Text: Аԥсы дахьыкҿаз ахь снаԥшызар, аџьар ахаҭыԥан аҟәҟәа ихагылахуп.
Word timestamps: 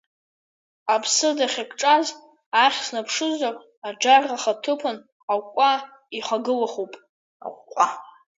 Аԥсы 0.93 1.29
дахьыкҿаз 1.37 2.07
ахь 2.63 2.79
снаԥшызар, 2.85 3.55
аџьар 3.87 4.23
ахаҭыԥан 4.35 4.97
аҟәҟәа 5.33 5.71
ихагылахуп. 6.17 6.93